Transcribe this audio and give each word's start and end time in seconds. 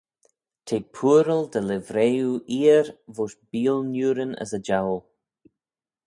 T'eh 0.65 0.85
pooaral 0.93 1.43
dy 1.51 1.59
livrey 1.69 2.13
oo 2.27 2.43
eer 2.59 2.85
voish 3.15 3.37
beeal 3.49 3.79
Niurin 3.91 4.31
as 4.43 4.51
y 4.57 4.59
jouyl. 4.67 5.01